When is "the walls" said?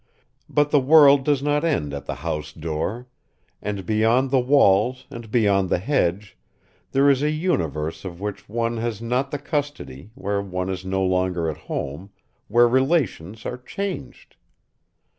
4.31-5.05